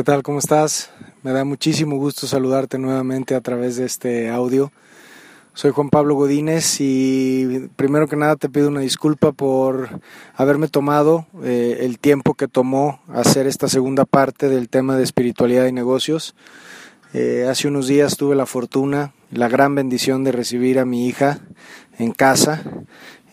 [0.00, 0.22] ¿Qué tal?
[0.22, 0.90] ¿Cómo estás?
[1.22, 4.72] Me da muchísimo gusto saludarte nuevamente a través de este audio.
[5.52, 10.00] Soy Juan Pablo Godínez y primero que nada te pido una disculpa por
[10.34, 15.66] haberme tomado eh, el tiempo que tomó hacer esta segunda parte del tema de espiritualidad
[15.66, 16.34] y negocios.
[17.12, 21.40] Eh, hace unos días tuve la fortuna, la gran bendición de recibir a mi hija
[21.98, 22.62] en casa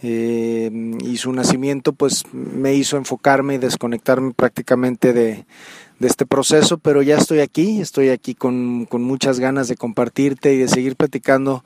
[0.04, 5.46] eh, y su nacimiento pues me hizo enfocarme y desconectarme prácticamente de,
[6.00, 10.54] de este proceso, pero ya estoy aquí, estoy aquí con, con, muchas ganas de compartirte
[10.54, 11.64] y de seguir platicando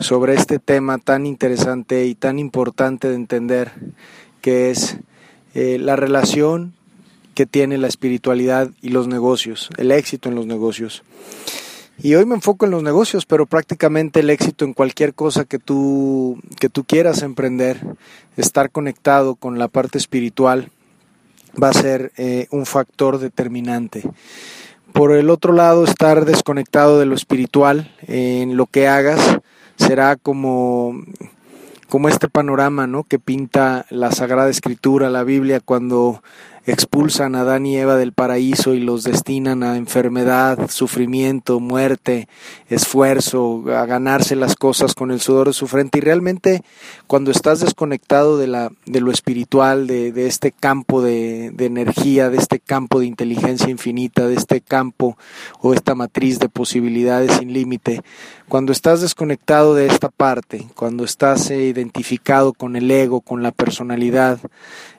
[0.00, 3.72] sobre este tema tan interesante y tan importante de entender,
[4.40, 4.96] que es
[5.54, 6.74] eh, la relación
[7.34, 11.02] que tiene la espiritualidad y los negocios, el éxito en los negocios.
[12.02, 15.60] Y hoy me enfoco en los negocios, pero prácticamente el éxito en cualquier cosa que
[15.60, 17.80] tú, que tú quieras emprender,
[18.36, 20.70] estar conectado con la parte espiritual,
[21.62, 24.02] va a ser eh, un factor determinante.
[24.92, 29.40] Por el otro lado, estar desconectado de lo espiritual en lo que hagas
[29.76, 31.02] será como,
[31.88, 33.02] como este panorama ¿no?
[33.02, 36.22] que pinta la Sagrada Escritura, la Biblia, cuando
[36.66, 42.28] expulsan a Adán y Eva del paraíso y los destinan a enfermedad, sufrimiento, muerte,
[42.68, 45.98] esfuerzo, a ganarse las cosas con el sudor de su frente.
[45.98, 46.62] Y realmente
[47.06, 52.30] cuando estás desconectado de, la, de lo espiritual, de, de este campo de, de energía,
[52.30, 55.18] de este campo de inteligencia infinita, de este campo
[55.60, 58.02] o esta matriz de posibilidades sin límite,
[58.48, 63.52] cuando estás desconectado de esta parte, cuando estás eh, identificado con el ego, con la
[63.52, 64.38] personalidad,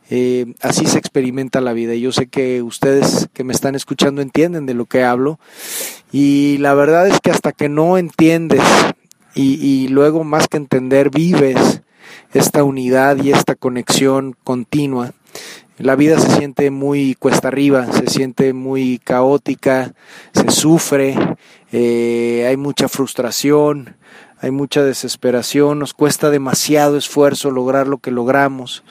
[0.10, 1.96] eh, así se experimenta la vida.
[1.96, 5.40] Y yo sé que ustedes que me están escuchando entienden de lo que hablo.
[6.12, 8.64] Y la verdad es que hasta que no entiendes
[9.34, 11.82] y, luego más que entender vives
[12.34, 15.12] esta unidad y esta conexión continua,
[15.78, 19.94] la vida se siente muy cuesta arriba, se siente muy caótica,
[20.34, 21.16] se sufre,
[21.74, 23.98] eh, hay mucha frustración,
[24.40, 28.84] hay mucha desesperación, nos cuesta demasiado esfuerzo lograr lo que logramos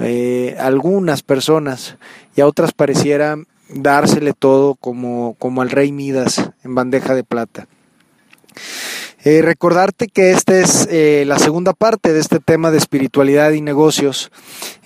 [0.00, 1.96] eh, algunas personas
[2.36, 3.36] y a otras pareciera
[3.68, 7.66] dársele todo como, como al rey Midas en bandeja de plata.
[9.24, 13.60] Eh, recordarte que esta es eh, la segunda parte de este tema de espiritualidad y
[13.60, 14.30] negocios.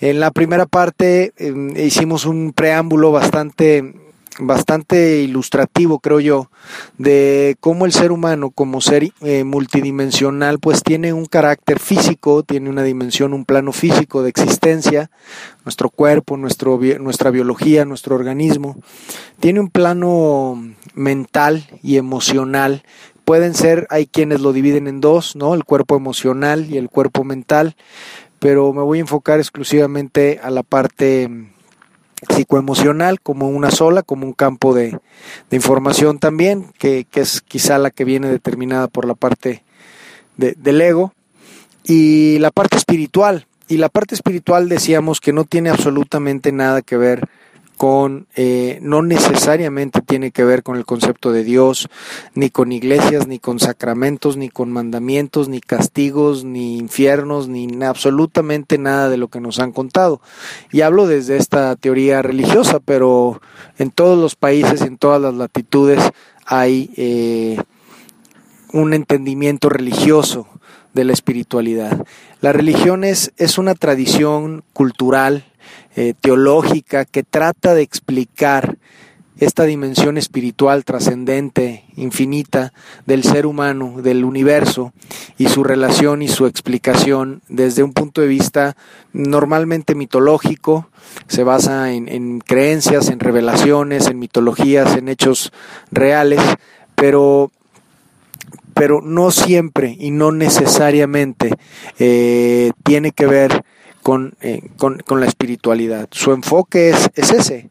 [0.01, 3.95] En la primera parte eh, hicimos un preámbulo bastante
[4.39, 6.51] bastante ilustrativo, creo yo,
[6.99, 12.71] de cómo el ser humano, como ser eh, multidimensional, pues tiene un carácter físico, tiene
[12.71, 15.11] una dimensión, un plano físico de existencia,
[15.65, 18.77] nuestro cuerpo, nuestro, nuestra biología, nuestro organismo,
[19.41, 22.83] tiene un plano mental y emocional.
[23.25, 25.55] Pueden ser, hay quienes lo dividen en dos, ¿no?
[25.55, 27.77] El cuerpo emocional y el cuerpo mental,
[28.39, 31.52] pero me voy a enfocar exclusivamente a la parte
[32.29, 34.99] psicoemocional como una sola, como un campo de,
[35.51, 39.65] de información también, que, que, es quizá la que viene determinada por la parte
[40.37, 41.13] de, del ego,
[41.85, 43.47] y la parte espiritual.
[43.69, 47.29] Y la parte espiritual decíamos que no tiene absolutamente nada que ver
[47.83, 51.89] con, eh, no necesariamente tiene que ver con el concepto de Dios,
[52.33, 58.79] ni con iglesias, ni con sacramentos, ni con mandamientos, ni castigos, ni infiernos, ni absolutamente
[58.79, 60.21] nada de lo que nos han contado.
[60.71, 63.43] Y hablo desde esta teoría religiosa, pero
[63.79, 65.99] en todos los países, en todas las latitudes,
[66.47, 67.61] hay eh,
[68.73, 70.47] un entendimiento religioso
[70.95, 72.07] de la espiritualidad.
[72.41, 75.47] La religión es, es una tradición cultural,
[75.97, 78.79] eh, teológica que trata de explicar
[79.39, 82.73] esta dimensión espiritual trascendente, infinita
[83.07, 84.93] del ser humano, del universo
[85.37, 88.77] y su relación y su explicación desde un punto de vista
[89.13, 90.89] normalmente mitológico,
[91.27, 95.53] se basa en, en creencias, en revelaciones, en mitologías, en hechos
[95.91, 96.41] reales,
[96.95, 97.51] pero
[98.75, 101.55] pero no siempre y no necesariamente
[101.99, 103.65] eh, tiene que ver
[104.03, 106.09] con, eh, con, con, la espiritualidad.
[106.11, 107.71] Su enfoque es, es ese,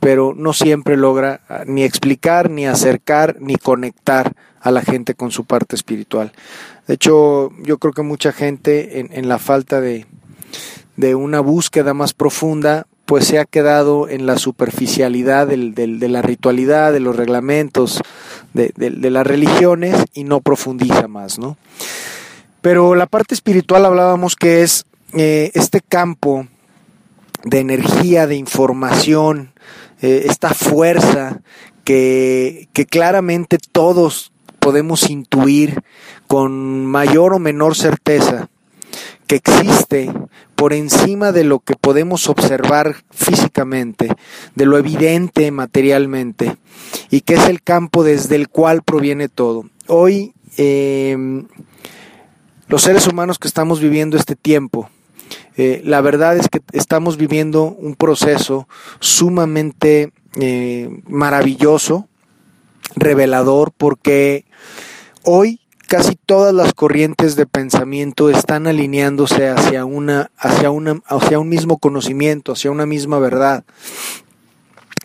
[0.00, 5.30] pero no siempre logra ah, ni explicar, ni acercar, ni conectar a la gente con
[5.30, 6.32] su parte espiritual.
[6.86, 10.06] De hecho, yo creo que mucha gente en, en la falta de,
[10.96, 16.08] de una búsqueda más profunda, pues se ha quedado en la superficialidad del, del, de
[16.08, 18.00] la ritualidad, de los reglamentos,
[18.54, 21.56] de, de, las religiones y no profundiza más, ¿no?
[22.60, 26.46] Pero la parte espiritual hablábamos que es eh, este campo
[27.44, 29.52] de energía, de información,
[30.02, 31.40] eh, esta fuerza
[31.84, 35.82] que, que claramente todos podemos intuir
[36.26, 38.48] con mayor o menor certeza
[39.26, 40.12] que existe
[40.56, 44.08] por encima de lo que podemos observar físicamente,
[44.54, 46.56] de lo evidente materialmente,
[47.10, 49.66] y que es el campo desde el cual proviene todo.
[49.86, 51.46] Hoy, em,
[52.66, 54.90] los seres humanos que estamos viviendo este tiempo,
[55.62, 58.66] eh, la verdad es que estamos viviendo un proceso
[58.98, 60.10] sumamente
[60.40, 62.08] eh, maravilloso,
[62.96, 64.46] revelador, porque
[65.22, 71.50] hoy casi todas las corrientes de pensamiento están alineándose hacia una, hacia una, hacia un
[71.50, 73.64] mismo conocimiento, hacia una misma verdad.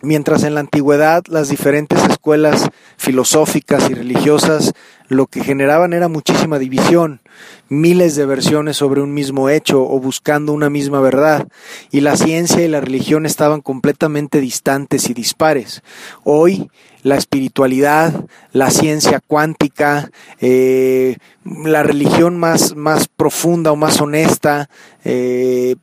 [0.05, 4.73] Mientras en la antigüedad las diferentes escuelas filosóficas y religiosas
[5.07, 7.21] lo que generaban era muchísima división,
[7.69, 11.47] miles de versiones sobre un mismo hecho o buscando una misma verdad,
[11.89, 15.81] y la ciencia y la religión estaban completamente distantes y dispares.
[16.23, 16.69] Hoy
[17.01, 18.13] la espiritualidad,
[18.51, 24.69] la ciencia cuántica, eh, la religión más, más profunda o más honesta,
[25.03, 25.77] eh,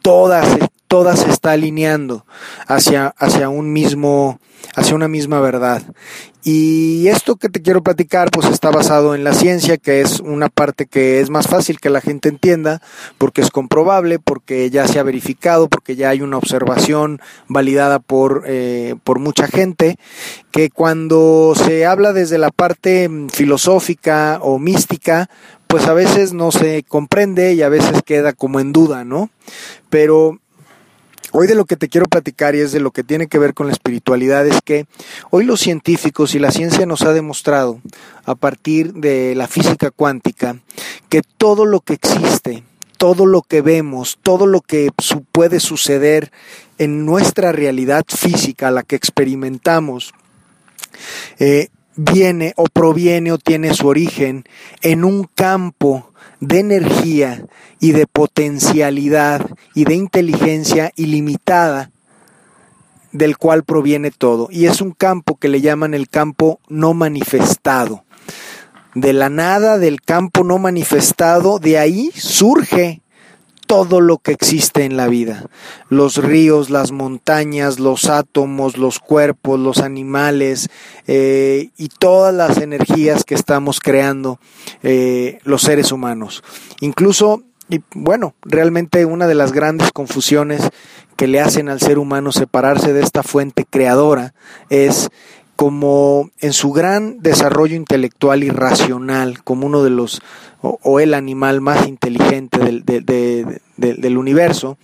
[0.00, 0.46] todas,
[0.88, 2.24] todas se está alineando
[2.66, 4.38] hacia, hacia un mismo
[4.74, 5.82] hacia una misma verdad.
[6.42, 10.48] Y esto que te quiero platicar pues está basado en la ciencia, que es una
[10.48, 12.80] parte que es más fácil que la gente entienda,
[13.18, 18.44] porque es comprobable, porque ya se ha verificado, porque ya hay una observación validada por,
[18.46, 19.98] eh, por mucha gente,
[20.52, 25.28] que cuando se habla desde la parte filosófica o mística,
[25.66, 29.30] pues a veces no se comprende y a veces queda como en duda, ¿no?
[29.90, 30.38] Pero
[31.32, 33.52] Hoy de lo que te quiero platicar y es de lo que tiene que ver
[33.54, 34.86] con la espiritualidad es que
[35.30, 37.80] hoy los científicos y la ciencia nos ha demostrado
[38.24, 40.56] a partir de la física cuántica
[41.08, 42.62] que todo lo que existe,
[42.96, 44.90] todo lo que vemos, todo lo que
[45.32, 46.30] puede suceder
[46.78, 50.12] en nuestra realidad física, la que experimentamos,
[51.38, 54.44] eh, viene o proviene o tiene su origen
[54.82, 57.44] en un campo de energía
[57.80, 61.90] y de potencialidad y de inteligencia ilimitada
[63.12, 64.48] del cual proviene todo.
[64.50, 68.04] Y es un campo que le llaman el campo no manifestado.
[68.94, 73.02] De la nada, del campo no manifestado, de ahí surge
[73.66, 75.46] todo lo que existe en la vida.
[75.88, 80.68] Los ríos, las montañas, los átomos, los cuerpos, los animales
[81.06, 84.38] eh, y todas las energías que estamos creando
[84.82, 86.42] eh, los seres humanos.
[86.80, 90.62] Incluso, y bueno, realmente una de las grandes confusiones
[91.16, 94.34] que le hacen al ser humano separarse de esta fuente creadora
[94.68, 95.08] es
[95.56, 100.20] como en su gran desarrollo intelectual y racional, como uno de los,
[100.60, 104.76] o, el animal más inteligente del, del, universo,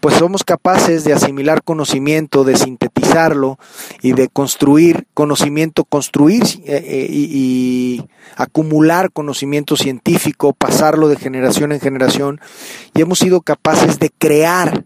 [0.00, 3.58] pues somos capaces de asimilar conocimiento, de sintetizarlo
[4.00, 8.02] y de construir conocimiento, construir eh, eh, y,
[8.36, 12.40] acumular conocimiento científico, pasarlo de generación en generación,
[12.94, 14.84] y hemos sido capaces de crear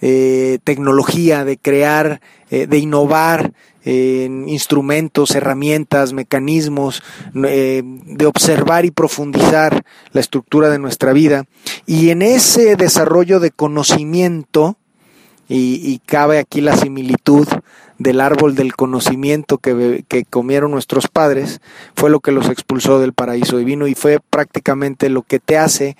[0.00, 3.52] eh, tecnología, de crear, de innovar
[3.88, 7.02] en instrumentos, herramientas, mecanismos,
[7.34, 11.44] eh, de observar y profundizar la estructura de nuestra vida.
[11.86, 14.76] Y en ese desarrollo de conocimiento,
[15.48, 17.48] y, cabe aquí la similitud
[17.96, 21.62] del árbol del conocimiento que, comieron nuestros padres,
[21.96, 25.96] fue lo que los expulsó del paraíso divino y fue prácticamente lo que te hace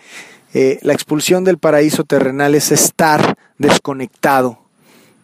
[0.55, 4.59] eh, la expulsión del paraíso terrenal es estar desconectado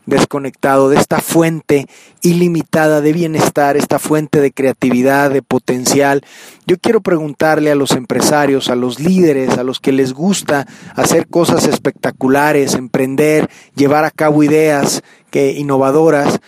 [0.07, 1.87] desconectado de esta fuente
[2.23, 6.23] ilimitada de bienestar, esta fuente de creatividad, de potencial.
[6.66, 11.26] Yo quiero preguntarle a los empresarios, a los líderes, a los que les gusta hacer
[11.28, 16.40] cosas espectaculares, emprender, llevar a cabo ideas que, innovadoras,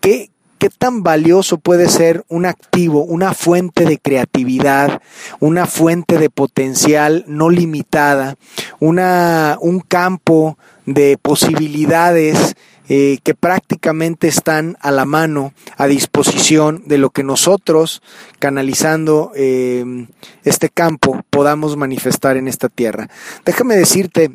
[0.00, 0.30] ¿qué,
[0.62, 5.02] ¿Qué tan valioso puede ser un activo, una fuente de creatividad,
[5.40, 8.36] una fuente de potencial no limitada,
[8.78, 12.54] una, un campo de posibilidades
[12.88, 18.00] eh, que prácticamente están a la mano, a disposición de lo que nosotros,
[18.38, 20.06] canalizando eh,
[20.44, 23.08] este campo, podamos manifestar en esta tierra.
[23.44, 24.30] Déjame decirte,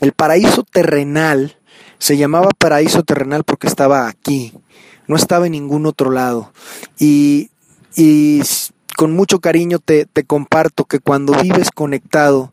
[0.00, 1.56] el paraíso terrenal
[1.98, 4.52] se llamaba paraíso terrenal porque estaba aquí,
[5.08, 6.52] no estaba en ningún otro lado.
[6.98, 7.50] Y,
[7.96, 8.40] y
[8.98, 12.52] con mucho cariño te, te, comparto que cuando vives conectado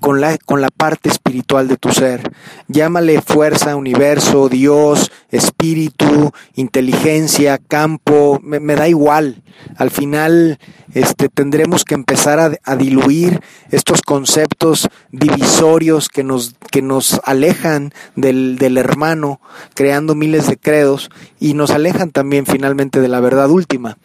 [0.00, 2.32] con la, con la parte espiritual de tu ser,
[2.66, 9.42] llámale fuerza, universo, Dios, espíritu, inteligencia, campo, me, da igual.
[9.76, 10.58] Al final
[10.94, 18.56] este, tendremos que empezar a, diluir estos conceptos divisorios que nos, que nos alejan del,
[18.56, 19.42] del hermano,
[19.74, 23.98] creando miles de credos y nos alejan también finalmente de la verdad última.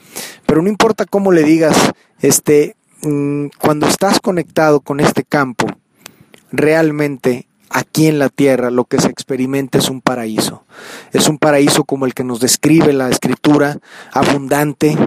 [0.46, 1.77] Pero no importa cómo le digas,
[2.22, 5.68] este, mm, cuando estás conectado con este campo,
[6.52, 10.64] realmente aquí en la tierra lo que se experimenta es un paraíso.
[11.12, 13.78] Es un paraíso como el que nos describe la escritura,
[14.14, 14.98] abundante,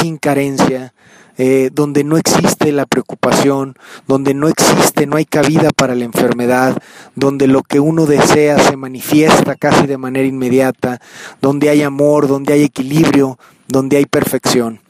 [0.00, 0.94] sin carencia,
[1.40, 3.76] eh, donde no existe la preocupación,
[4.08, 6.76] donde no existe, no hay cabida para la enfermedad,
[7.14, 11.00] donde lo que uno desea se manifiesta casi de manera inmediata,
[11.40, 14.80] donde hay amor, donde hay equilibrio, donde hay perfección.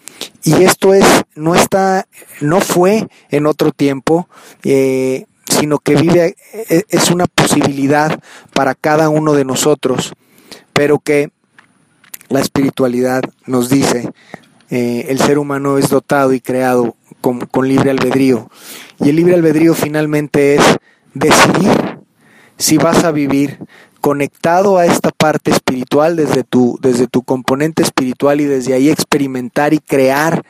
[0.43, 2.07] Y esto es, no está,
[2.41, 4.29] no fue en otro tiempo,
[4.63, 8.21] eh, sino que vive, e, es una posibilidad
[8.55, 10.13] para cada uno de nosotros,
[10.73, 11.31] pero que
[12.29, 14.11] la espiritualidad nos dice
[14.71, 18.51] eh, el ser humano es dotado y creado con, libre albedrío.
[19.01, 20.63] Y el libre albedrío finalmente es
[21.15, 22.01] decidir
[22.59, 23.59] si vas a vivir
[24.01, 29.75] conectado a esta parte espiritual desde tu, desde tu componente espiritual y desde ahí experimentar
[29.75, 30.45] y crear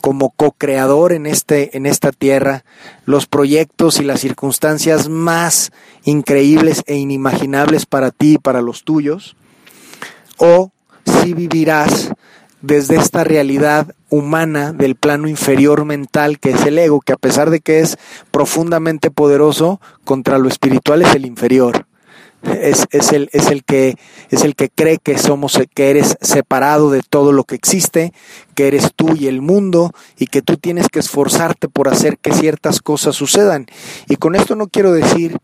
[0.00, 2.64] como co-creador en, este, en esta tierra
[3.06, 5.70] los proyectos y las circunstancias más
[6.02, 9.36] increíbles e inimaginables para ti y para los tuyos,
[10.38, 10.72] o
[11.04, 12.10] si vivirás
[12.62, 17.50] desde esta realidad humana del plano inferior mental que es el ego, que a pesar
[17.50, 17.96] de que es
[18.32, 21.86] profundamente poderoso, contra lo espiritual es el inferior.
[22.42, 23.96] Es, es, el, es, el que,
[24.30, 28.12] es el que cree que somos, que eres separado de todo lo que existe,
[28.54, 32.32] que eres tú y el mundo, y que tú tienes que esforzarte por hacer que
[32.32, 33.66] ciertas cosas sucedan.
[34.08, 35.38] Y con esto no quiero decir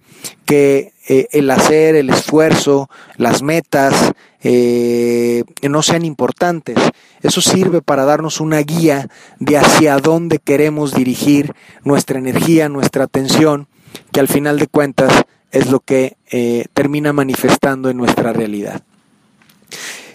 [0.45, 4.13] que eh, el hacer, el esfuerzo, las metas,
[4.43, 6.77] eh, no sean importantes.
[7.23, 13.69] Eso sirve para darnos una guía de hacia dónde queremos dirigir nuestra energía, nuestra atención,
[14.13, 18.83] que al final de cuentas es lo que eh, termina manifestando en nuestra realidad.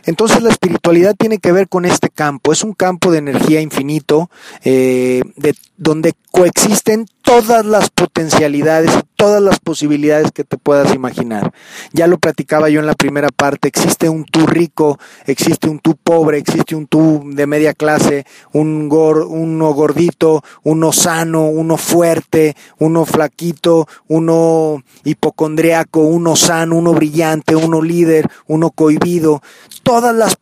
[0.05, 4.29] Entonces la espiritualidad tiene que ver con este campo, es un campo de energía infinito,
[4.63, 8.91] eh, de, donde coexisten todas las potencialidades
[9.23, 11.53] todas las posibilidades que te puedas imaginar.
[11.93, 15.95] Ya lo platicaba yo en la primera parte, existe un tú rico, existe un tú
[15.95, 23.05] pobre, existe un tú de media clase, un uno gordito, uno sano, uno fuerte, uno
[23.05, 29.41] flaquito, uno hipocondriaco, uno sano, uno brillante, uno líder, uno cohibido.
[29.83, 30.37] Todas las,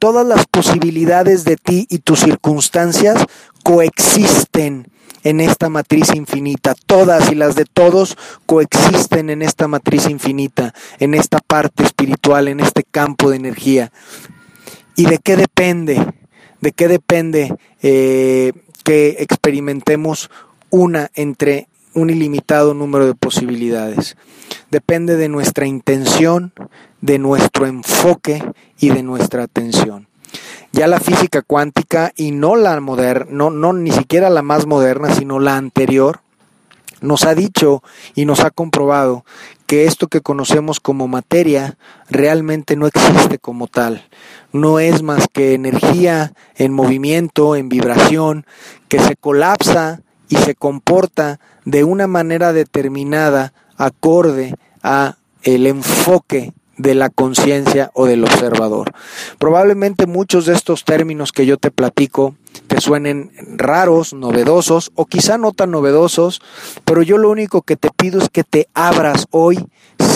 [0.00, 3.24] todas las posibilidades de ti y tus circunstancias
[3.64, 4.86] coexisten
[5.24, 6.74] en esta matriz infinita.
[6.86, 8.16] Todas y las de todos
[8.46, 13.90] coexisten en esta matriz infinita, en esta parte espiritual, en este campo de energía.
[14.94, 16.06] ¿Y de qué depende?
[16.60, 18.52] ¿De qué depende eh,
[18.84, 20.30] que experimentemos
[20.70, 24.16] una entre un ilimitado número de posibilidades?
[24.70, 26.52] Depende de nuestra intención,
[27.00, 28.42] de nuestro enfoque
[28.78, 30.06] y de nuestra atención
[30.72, 35.38] ya la física cuántica y no la moderna, no, ni siquiera la más moderna, sino
[35.38, 36.20] la anterior,
[37.00, 37.82] nos ha dicho
[38.14, 39.24] y nos ha comprobado
[39.66, 41.76] que esto que conocemos como materia
[42.08, 44.08] realmente no existe como tal.
[44.52, 48.46] No es más que energía en movimiento, en vibración,
[48.88, 56.94] que se colapsa y se comporta de una manera determinada acorde a el enfoque de
[56.94, 58.92] la conciencia o del observador.
[59.38, 62.34] Probablemente muchos de estos términos que yo te platico
[62.66, 66.40] te suenen raros, novedosos o quizá no tan novedosos,
[66.84, 69.66] pero yo lo único que te pido es que te abras hoy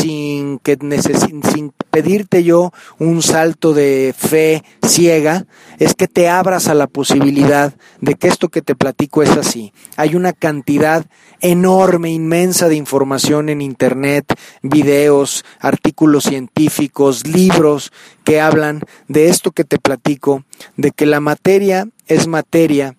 [0.00, 5.46] sin que sin pedirte yo un salto de fe ciega,
[5.78, 9.72] es que te abras a la posibilidad de que esto que te platico es así.
[9.96, 11.06] Hay una cantidad
[11.40, 14.26] enorme, inmensa de información en internet,
[14.62, 17.92] videos, artículos científicos, libros
[18.24, 20.44] que hablan de esto que te platico,
[20.76, 22.96] de que la materia es materia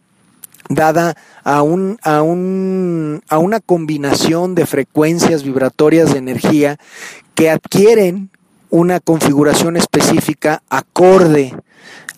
[0.69, 6.77] dada a, un, a, un, a una combinación de frecuencias vibratorias de energía
[7.35, 8.29] que adquieren
[8.69, 11.55] una configuración específica acorde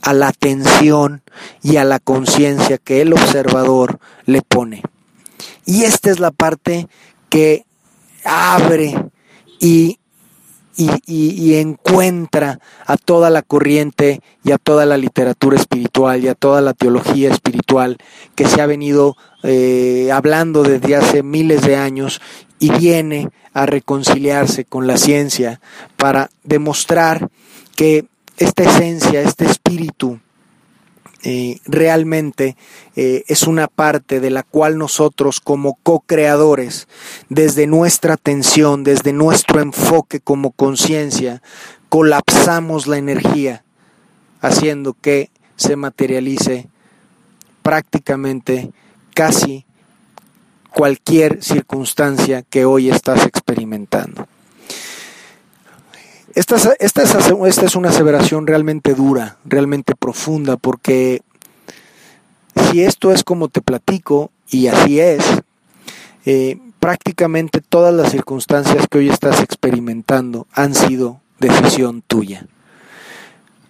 [0.02, 1.22] a la atención
[1.64, 4.84] y a la conciencia que el observador le pone.
[5.66, 6.88] Y esta es la parte
[7.30, 7.66] que
[8.26, 8.96] abre
[9.60, 10.00] y
[10.76, 16.62] y, encuentra a toda la corriente y a toda la literatura espiritual y a toda
[16.62, 17.98] la teología espiritual
[18.36, 22.22] que se ha venido eh, hablando desde hace miles de años
[22.60, 25.60] y viene a reconciliarse con la ciencia
[25.98, 27.30] para demostrar
[27.76, 28.06] que
[28.38, 30.20] esta esencia, este espíritu,
[31.24, 32.58] eh, realmente
[32.96, 36.88] eh, es una parte de la cual nosotros como co-creadores,
[37.30, 41.44] desde nuestra atención, desde nuestro enfoque como conciencia,
[41.90, 43.64] colapsamos la energía,
[44.40, 46.68] haciendo que se materialice
[47.62, 48.72] prácticamente
[49.14, 49.66] casi
[50.72, 54.28] cualquier circunstancia que hoy estás experimentando.
[56.36, 61.22] Esta, esta, es, esta es una aseveración realmente dura, realmente profunda, porque
[62.56, 65.24] si esto es como te platico, y así es,
[66.26, 72.46] eh, prácticamente todas las circunstancias que hoy estás experimentando han sido decisión tuya.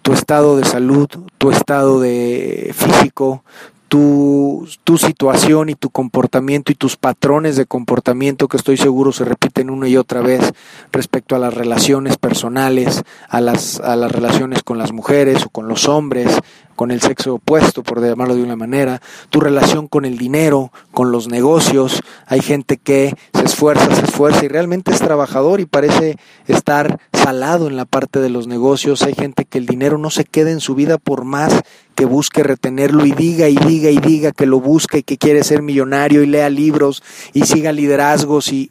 [0.02, 3.44] Tu estado de salud, tu estado de físico,
[3.92, 9.26] tu, tu, situación y tu comportamiento y tus patrones de comportamiento que estoy seguro se
[9.26, 10.54] repiten una y otra vez
[10.92, 15.68] respecto a las relaciones personales, a las, a las relaciones con las mujeres o con
[15.68, 16.38] los hombres,
[16.76, 19.00] con el sexo opuesto, por llamarlo de una manera,
[19.30, 22.00] tu relación con el dinero, con los negocios.
[22.26, 27.68] Hay gente que se esfuerza, se esfuerza y realmente es trabajador y parece estar salado
[27.68, 29.02] en la parte de los negocios.
[29.02, 31.62] Hay gente que el dinero no se queda en su vida por más
[31.94, 35.44] que busque retenerlo y diga y diga y diga que lo busca y que quiere
[35.44, 37.02] ser millonario y lea libros
[37.32, 38.70] y siga liderazgos y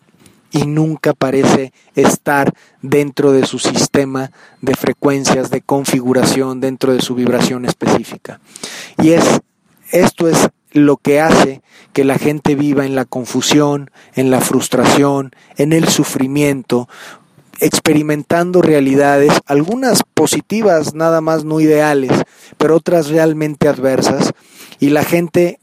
[0.51, 4.31] y nunca parece estar dentro de su sistema
[4.62, 8.39] de frecuencias, de configuración, dentro de su vibración específica.
[9.01, 9.24] Y es,
[9.91, 11.62] esto es lo que hace
[11.93, 16.88] que la gente viva en la confusión, en la frustración, en el sufrimiento,
[17.60, 22.12] experimentando realidades, algunas positivas, nada más no ideales,
[22.58, 24.34] pero otras realmente adversas,
[24.79, 25.60] y la gente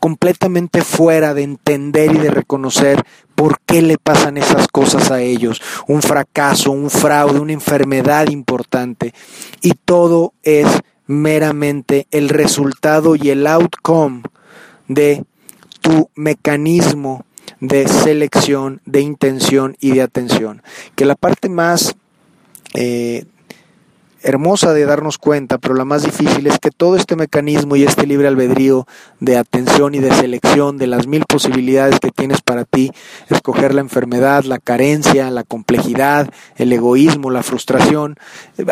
[0.00, 3.04] completamente fuera de entender y de reconocer
[3.34, 9.14] por qué le pasan esas cosas a ellos, un fracaso, un fraude, una enfermedad importante.
[9.62, 10.66] Y todo es
[11.06, 14.22] meramente el resultado y el outcome
[14.88, 15.24] de
[15.80, 17.24] tu mecanismo
[17.60, 20.62] de selección, de intención y de atención.
[20.96, 21.94] Que la parte más
[22.74, 23.24] eh,
[24.22, 28.06] hermosa de darnos cuenta, pero la más difícil es que todo este mecanismo y este
[28.06, 28.86] libre albedrío
[29.18, 32.92] de atención y de selección de las mil posibilidades que tienes para ti,
[33.28, 38.16] escoger la enfermedad, la carencia, la complejidad, el egoísmo, la frustración,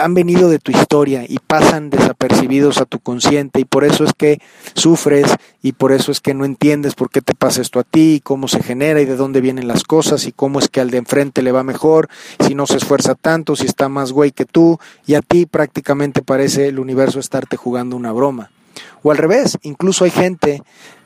[0.01, 4.13] han venido de tu historia y pasan desapercibidos a tu consciente y por eso es
[4.13, 4.41] que
[4.75, 8.09] sufres y por eso es que no entiendes por qué te pasa esto a ti,
[8.15, 10.91] y cómo se genera y de dónde vienen las cosas y cómo es que al
[10.91, 12.09] de enfrente le va mejor,
[12.47, 16.22] si no se esfuerza tanto, si está más güey que tú y a ti prácticamente
[16.22, 18.51] parece el universo estarte jugando una broma.
[19.03, 20.62] O al revés, incluso hay gente,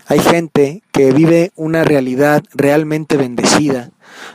[0.06, 3.90] hay gente que vive una realidad realmente bendecida,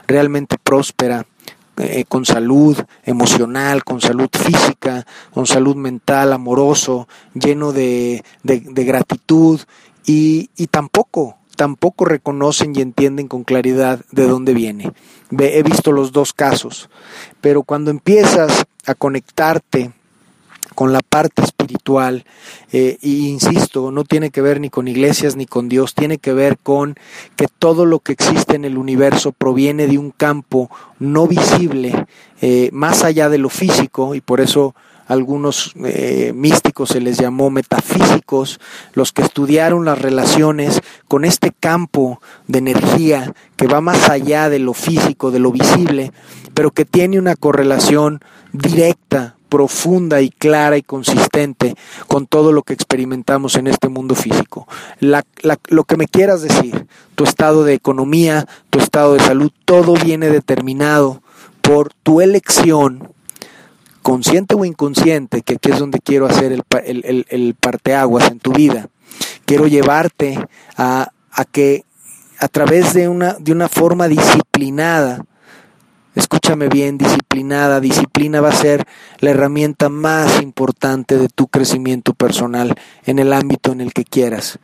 [0.07, 1.25] realmente próspera,
[1.79, 9.61] eh, con salud emocional, con salud física, con salud mental, amoroso, lleno de, gratitud
[10.03, 14.91] y, y tampoco, tampoco reconocen y entienden con claridad de dónde viene.
[15.37, 16.89] He visto los dos casos,
[17.41, 19.91] pero cuando empiezas a conectarte
[20.75, 22.23] con la parte espiritual,
[22.71, 26.57] e insisto, no tiene que ver ni con iglesias ni con Dios, tiene que ver
[26.57, 26.95] con
[27.35, 30.69] que todo lo que existe en el universo proviene de un campo
[30.99, 32.05] no visible,
[32.41, 34.75] eh, más allá de lo físico, y por eso
[35.07, 38.59] algunos eh, místicos se les llamó metafísicos,
[38.93, 44.59] los que estudiaron las relaciones con este campo de energía que va más allá de
[44.59, 46.11] lo físico, de lo visible,
[46.53, 51.75] pero que tiene una correlación directa, profunda y clara y consistente
[52.07, 54.67] con todo lo que experimentamos en este mundo físico.
[54.99, 60.29] lo que me quieras decir, tu estado de economía, tu estado de salud, todo viene
[60.29, 61.21] determinado
[61.61, 63.13] por tu elección
[64.07, 68.53] consciente o inconsciente, que aquí es donde quiero hacer el, el, el, parteaguas en tu
[68.53, 68.87] vida.
[69.43, 70.39] Quiero llevarte
[70.77, 71.83] a, a que
[72.39, 75.25] a través de una, de una forma disciplinada,
[76.15, 78.85] escúchame bien, disciplinada, disciplina va a ser
[79.19, 84.57] la herramienta más importante de tu crecimiento personal en el ámbito en el que quieras.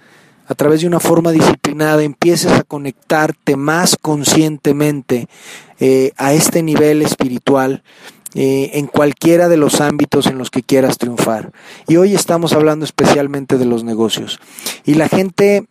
[0.48, 5.28] A través de una forma disciplinada empieces a conectarte más conscientemente
[5.82, 7.84] eh, a este nivel espiritual
[8.36, 11.52] eh, en cualquiera de los ámbitos en los que quieras triunfar.
[11.88, 14.40] Y hoy estamos hablando especialmente de los negocios.
[14.86, 15.68] Y la gente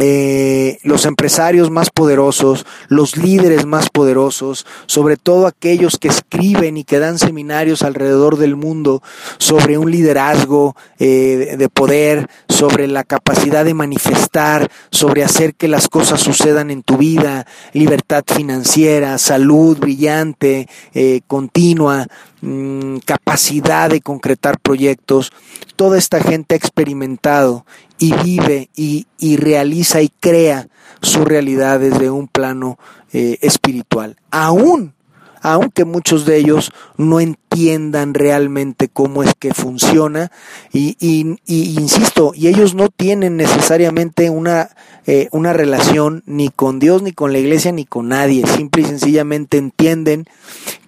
[0.00, 6.84] eh, los empresarios más poderosos, los líderes más poderosos, sobre todo aquellos que escriben y
[6.84, 9.02] que dan seminarios alrededor del mundo
[9.36, 15.88] sobre un liderazgo eh, de poder, sobre la capacidad de manifestar, sobre hacer que las
[15.88, 22.06] cosas sucedan en tu vida, libertad financiera, salud brillante, eh, continua,
[22.42, 25.32] mm, capacidad de concretar proyectos.
[25.76, 27.64] Toda esta gente ha experimentado
[27.98, 30.68] y vive y, realiza y crea
[31.00, 32.78] su realidad desde un plano
[33.12, 34.16] eh, espiritual.
[34.30, 34.94] Aún,
[35.42, 40.30] aunque muchos de ellos no entiendan realmente cómo es que funciona
[40.72, 44.70] y, y, y insisto, y ellos no tienen necesariamente una,
[45.06, 48.86] eh, una relación ni con Dios, ni con la iglesia, ni con nadie, simple y
[48.86, 50.26] sencillamente entienden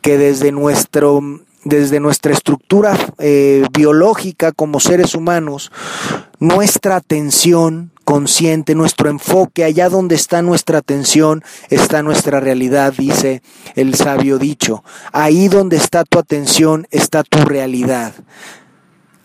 [0.04, 1.22] que desde nuestro
[1.64, 5.72] desde nuestra estructura eh, biológica como seres humanos,
[6.38, 13.42] nuestra atención consciente, nuestro enfoque, allá donde está nuestra atención, está nuestra realidad, dice
[13.76, 14.84] el sabio dicho.
[15.10, 18.12] Ahí donde está tu atención, está tu realidad.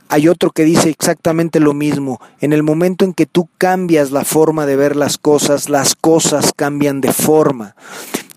[0.08, 2.22] Hay otro que dice exactamente lo mismo.
[2.39, 6.54] En el momento en que tú cambias la forma de ver las cosas, las cosas
[6.56, 7.76] cambian de forma.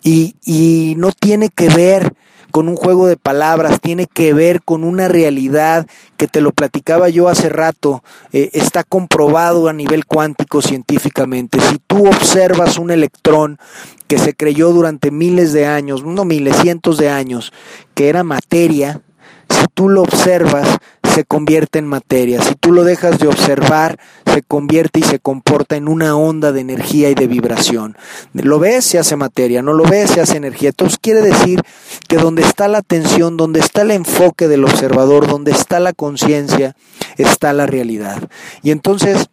[0.03, 2.17] Y, y no tiene que ver
[2.53, 7.09] con un juego de palabras, tiene que ver con una realidad que te lo platicaba
[7.09, 11.59] yo hace rato, eh, está comprobado a nivel cuántico científicamente.
[11.61, 13.59] Si tú observas un electrón
[14.07, 17.53] que se creyó durante miles de años, no miles, cientos de años,
[17.95, 19.01] que era materia,
[19.49, 20.79] si tú lo observas,
[21.13, 22.43] se convierte en materia.
[22.43, 23.99] Si tú lo dejas de observar,
[24.33, 27.97] se convierte y se comporta en una onda de energía y de vibración.
[28.33, 30.71] Lo ves, se hace materia, no lo ves, se hace energía.
[30.71, 31.63] Entonces quiere decir
[32.09, 36.77] que donde está la atención, donde está el enfoque del observador, donde está la conciencia,
[37.19, 38.29] está la realidad.
[38.63, 39.29] Y entonces,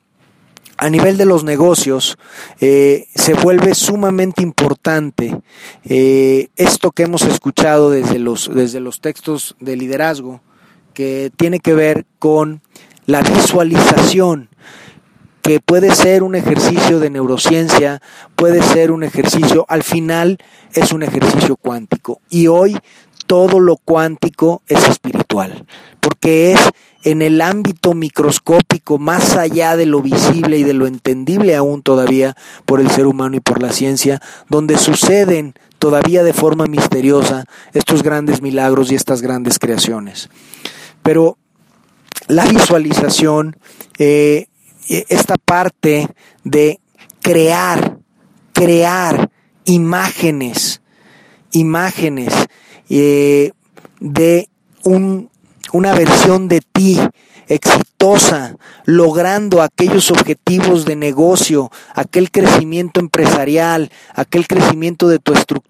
[0.77, 2.17] a nivel de los negocios
[2.61, 5.37] eh, se vuelve sumamente importante
[5.83, 10.41] eh, esto que hemos escuchado desde los, desde los textos de liderazgo,
[10.99, 12.61] que tiene que ver con
[13.05, 14.49] la visualización,
[15.41, 18.01] que puede ser un ejercicio de neurociencia,
[18.35, 20.39] puede ser un ejercicio, al final
[20.73, 22.19] es un ejercicio cuántico.
[22.29, 22.77] Y hoy
[23.27, 25.65] todo lo cuántico es espiritual,
[26.01, 26.59] porque es
[27.05, 32.35] en el ámbito microscópico, más allá de lo visible y de lo entendible aún todavía
[32.65, 38.03] por el ser humano y por la ciencia, donde suceden todavía de forma misteriosa estos
[38.03, 40.29] grandes milagros y estas grandes creaciones.
[41.09, 41.39] Pero
[42.27, 43.57] la visualización,
[43.97, 44.45] eh,
[44.87, 46.07] esta parte
[46.43, 46.79] de
[47.19, 47.97] crear,
[48.53, 49.31] crear
[49.65, 50.83] imágenes,
[51.51, 52.31] imágenes
[52.91, 53.53] eh,
[53.99, 54.49] de
[54.83, 55.31] un,
[55.73, 56.99] una versión de ti
[57.47, 65.68] exitosa, logrando aquellos objetivos de negocio, aquel crecimiento empresarial, aquel crecimiento de tu estructura,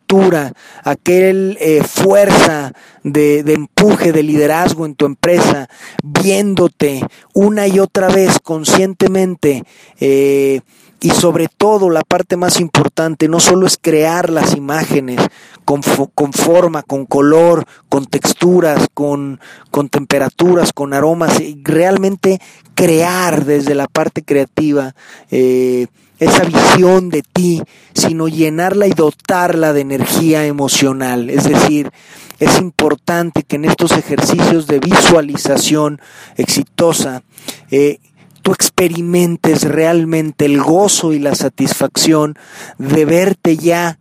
[0.84, 5.69] aquel eh, fuerza de, de, empuje, de liderazgo en tu empresa,
[6.04, 9.63] viéndote una y otra vez conscientemente.
[10.00, 10.62] Eh,
[11.02, 15.22] y sobre todo la parte más importante no solo es crear las imágenes
[15.63, 15.82] con,
[16.13, 19.39] con forma, con color, con texturas, con,
[19.72, 22.41] con temperaturas, con aromas, y realmente
[22.76, 24.93] crear desde la parte creativa
[25.32, 25.88] eh,
[26.19, 27.62] esa visión de ti,
[27.93, 31.29] sino llenarla y dotarla de energía emocional.
[31.29, 31.91] Es decir,
[32.39, 35.99] es importante que en estos ejercicios de visualización
[36.38, 37.23] exitosa,
[37.71, 37.99] eh,
[38.41, 42.36] tú experimentes realmente el gozo y la satisfacción
[42.77, 43.99] de verte ya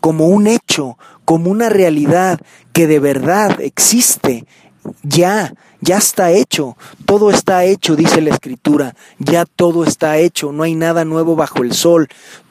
[0.00, 2.40] como un hecho, como una realidad
[2.72, 4.46] que de verdad existe,
[5.02, 10.62] ya, ya está hecho, todo está hecho, dice la escritura, ya todo está hecho, no
[10.62, 12.08] hay nada nuevo bajo el sol,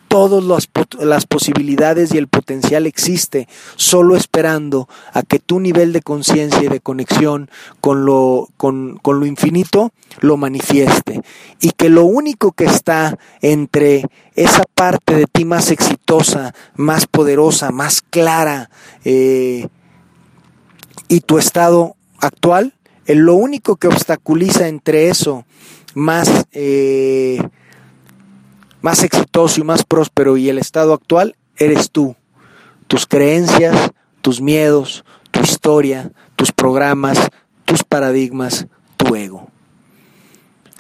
[0.08, 6.64] todas las, posibilidades y el potencial existe, solo esperando a que tu nivel de conciencia
[6.64, 7.50] y de conexión
[7.82, 11.22] con lo, con, con lo infinito lo manifieste.
[11.60, 17.72] Y que lo único que está entre esa parte de ti más exitosa, más poderosa,
[17.72, 18.70] más clara,
[19.04, 19.68] eh,
[21.08, 22.75] y tu estado actual,
[23.08, 25.46] lo único que obstaculiza entre eso
[25.94, 27.40] más eh,
[28.82, 32.16] más exitoso y más próspero y el estado actual eres tú.
[32.88, 33.92] Tus creencias,
[34.22, 37.18] tus miedos, tu historia, tus programas,
[37.66, 39.50] tus paradigmas, tu ego.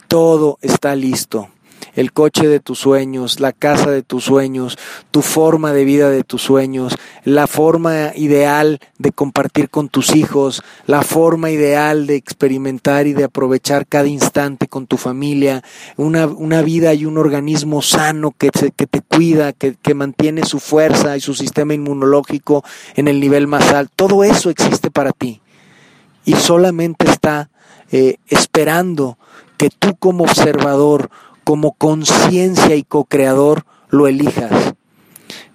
[0.07, 1.49] Todo está listo
[1.95, 4.77] el coche de tus sueños, la casa de tus sueños,
[5.11, 10.61] tu forma de vida de tus sueños, la forma ideal de compartir con tus hijos,
[10.87, 15.63] la forma ideal de experimentar y de aprovechar cada instante con tu familia,
[15.97, 20.59] una, una vida y un organismo sano que, que te cuida, que, que mantiene su
[20.59, 22.63] fuerza y su sistema inmunológico
[22.95, 23.93] en el nivel más alto.
[23.95, 25.41] Todo eso existe para ti
[26.25, 27.49] y solamente está
[27.91, 29.17] eh, esperando
[29.57, 31.09] que tú como observador,
[31.45, 34.73] como conciencia y co-creador lo elijas.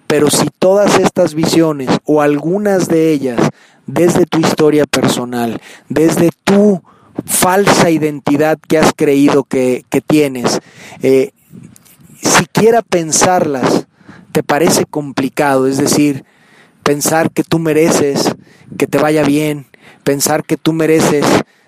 [0.07, 3.39] Pero si todas estas visiones o algunas de ellas,
[3.85, 6.81] desde tu historia personal, desde tu
[7.25, 10.59] falsa identidad que has creído que, tienes,
[11.03, 11.31] eh,
[12.21, 13.85] siquiera pensarlas
[14.31, 16.23] te parece complicado, es decir,
[16.83, 18.33] pensar que tú mereces
[18.77, 19.67] que te vaya bien,
[20.03, 21.25] pensar que tú mereces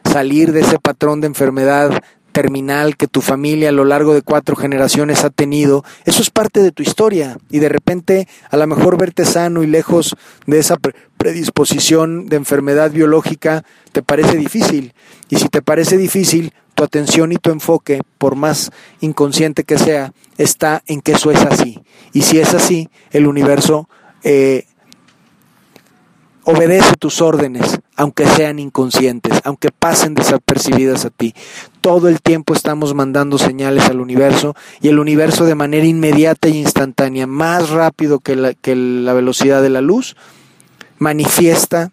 [0.10, 2.02] salir de ese patrón de enfermedad
[2.34, 6.62] terminal que tu familia a lo largo de cuatro generaciones ha tenido, eso es parte
[6.62, 7.38] de tu historia.
[7.50, 10.78] Y de repente a lo mejor verte sano y lejos de esa
[11.18, 14.94] predisposición de enfermedad biológica te parece difícil.
[15.30, 20.12] Y si te parece difícil, tu atención y tu enfoque, por más inconsciente que sea,
[20.38, 21.80] está en que eso es así.
[22.12, 23.88] Y si es así, el universo
[24.24, 24.66] eh,
[26.44, 31.34] obedece tus órdenes, aunque sean inconscientes, aunque pasen desapercibidas a ti.
[31.84, 36.52] Todo el tiempo estamos mandando señales al universo y el universo de manera inmediata e
[36.52, 40.16] instantánea, más rápido que la, velocidad de la luz,
[40.98, 41.92] manifiesta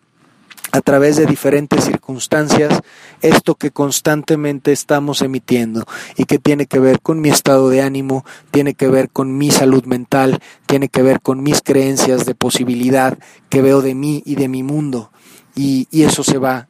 [0.71, 2.81] a través de diferentes circunstancias
[3.21, 5.85] esto que constantemente estamos emitiendo
[6.17, 9.51] y que tiene que ver con mi estado de ánimo, tiene que ver con mi
[9.51, 14.37] salud mental, tiene que ver con mis creencias de posibilidad que veo de mí y
[14.37, 15.11] de mi mundo.
[15.57, 16.69] Y, eso se va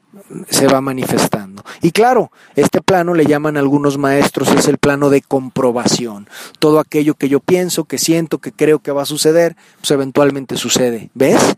[0.49, 1.63] se va manifestando.
[1.83, 6.29] Y claro, este plano le llaman algunos maestros, es el plano de comprobación.
[6.59, 10.57] Todo aquello que yo pienso, que siento, que creo que va a suceder, pues eventualmente
[10.57, 11.11] sucede.
[11.15, 11.57] ¿Ves?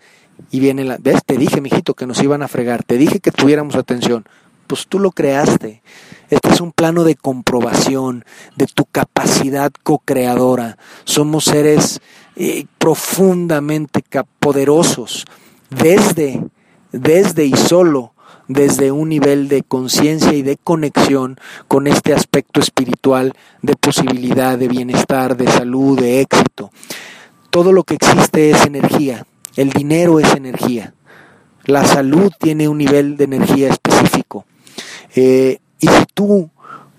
[0.51, 1.25] Y viene la, ¿ves?
[1.25, 4.25] Te dije, mijito, que nos iban a fregar, te dije que tuviéramos atención.
[4.67, 5.83] Pues tú lo creaste.
[6.31, 8.25] Este es un plano de comprobación
[8.57, 10.79] de tu capacidad co-creadora.
[11.05, 12.01] Somos seres
[12.37, 14.03] eh, profundamente
[14.41, 15.27] poderosos
[15.69, 16.43] desde,
[16.91, 18.13] desde y solo
[18.49, 24.69] desde un nivel de conciencia y de conexión con este aspecto espiritual de posibilidad, de
[24.69, 26.71] bienestar, de salud, de éxito.
[27.51, 29.27] Todo lo que existe es energía
[29.57, 30.95] el dinero es energía.
[31.65, 34.47] La salud tiene un nivel de energía específico.
[35.15, 36.51] Eh, y si tú,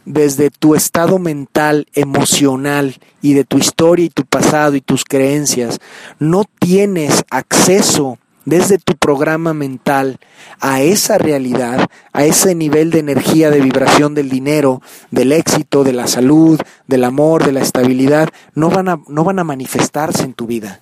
[0.06, 5.80] desde tu estado mental, emocional y de tu historia y tu pasado y tus creencias,
[6.20, 10.20] no tienes acceso desde tu programa mental
[10.60, 15.94] a esa realidad, a ese nivel de energía, de vibración del dinero, del éxito, de
[15.94, 20.34] la salud, del amor, de la estabilidad, no van a, no van a manifestarse en
[20.34, 20.80] tu vida.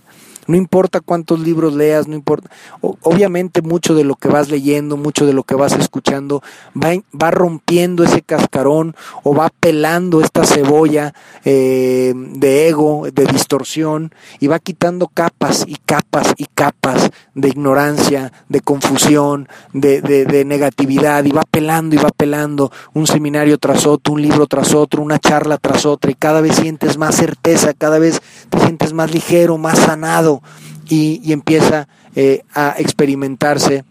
[0.52, 2.50] No importa cuántos libros leas, no importa.
[2.82, 6.44] Obviamente mucho de lo que vas leyendo, mucho de lo que vas escuchando,
[6.76, 11.14] va, va rompiendo ese cascarón o va pelando esta cebolla
[11.46, 18.34] eh, de ego, de distorsión, y va quitando capas y capas y capas de ignorancia,
[18.50, 23.86] de confusión, de, de, de negatividad, y va pelando y va pelando un seminario tras
[23.86, 27.74] otro, un libro tras otro, una charla tras otra, y cada vez sientes más certeza,
[27.74, 30.41] cada vez te sientes más ligero, más sanado
[30.88, 33.86] y, empieza eh, a experimentarse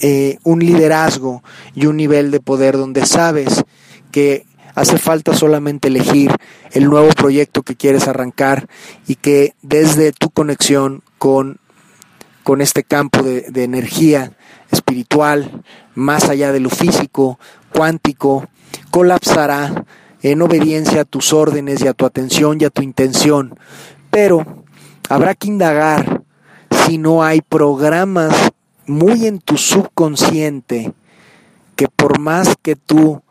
[0.00, 1.42] eh, un liderazgo
[1.74, 3.64] y un nivel de poder donde sabes
[4.12, 6.30] que hace falta solamente elegir
[6.70, 8.68] el nuevo proyecto que quieres arrancar
[9.08, 11.58] y que desde tu conexión con,
[12.44, 14.32] con este campo de, de energía
[14.70, 15.64] espiritual,
[15.96, 17.40] más allá de lo físico,
[17.72, 18.46] cuántico,
[18.92, 19.84] colapsará
[20.22, 23.58] en obediencia a tus órdenes y a tu atención y a tu intención.
[24.10, 24.64] Pero
[25.08, 26.22] Habrá que indagar
[26.86, 28.32] si no hay programas
[28.86, 30.92] muy en tu subconsciente
[31.76, 33.22] que por más que tú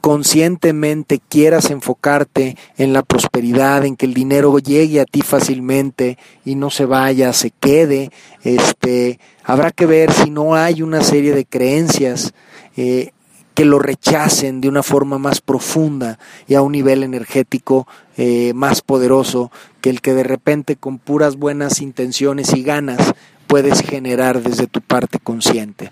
[0.00, 6.56] conscientemente quieras enfocarte en la prosperidad, en que el dinero llegue a ti fácilmente y
[6.56, 8.10] no se vaya, se quede,
[8.42, 12.34] este, habrá que ver si no hay una serie de creencias
[12.76, 13.12] eh,
[13.54, 17.86] que lo rechacen de una forma más profunda y a un nivel energético
[18.16, 23.14] eh, más poderoso que el que de repente con puras buenas intenciones y ganas
[23.46, 25.90] puedes generar desde tu parte consciente.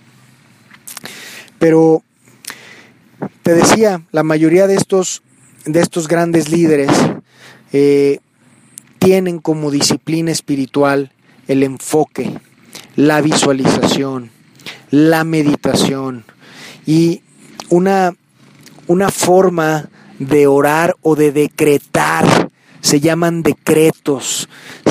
[1.59, 2.03] Pero
[3.43, 5.23] te decía, la mayoría de estos,
[5.65, 6.91] de estos grandes líderes
[7.73, 8.19] eh,
[8.99, 11.13] tienen como disciplina espiritual
[11.47, 12.33] el enfoque,
[12.97, 14.31] la visualización,
[14.91, 16.25] la meditación
[16.87, 17.23] y
[17.73, 18.15] una,
[18.87, 22.51] una forma de orar o de decretar.
[22.83, 24.49] Se llaman decretos,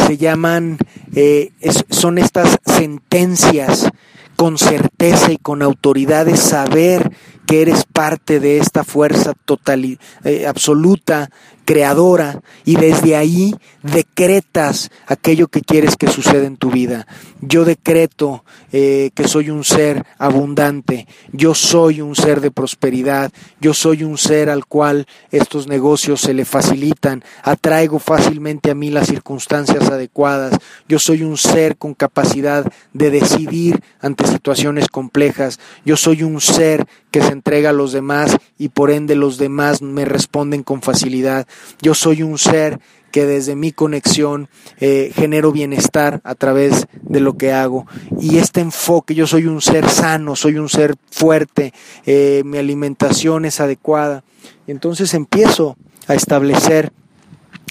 [0.08, 0.78] se llaman,
[1.13, 1.52] eh,
[1.89, 3.91] son estas sentencias
[4.36, 7.12] con certeza y con autoridad de saber
[7.52, 11.30] que eres parte de esta fuerza total, eh, absoluta
[11.66, 17.08] creadora y desde ahí decretas aquello que quieres que suceda en tu vida.
[17.42, 23.74] Yo decreto eh, que soy un ser abundante, yo soy un ser de prosperidad, yo
[23.74, 29.08] soy un ser al cual estos negocios se le facilitan, atraigo fácilmente a mí las
[29.08, 36.24] circunstancias adecuadas, yo soy un ser con capacidad de decidir ante situaciones complejas, yo soy
[36.24, 40.62] un ser que se entrega a los demás y por ende los demás me responden
[40.62, 41.47] con facilidad.
[41.82, 42.80] Yo soy un ser
[43.12, 44.47] que desde mi conexión
[44.80, 47.88] eh, genero bienestar a través de lo que hago.
[48.19, 51.73] Y este enfoque, yo soy un ser sano, soy un ser fuerte,
[52.06, 54.23] eh, mi alimentación es adecuada.
[54.67, 55.77] Entonces empiezo
[56.08, 56.93] a establecer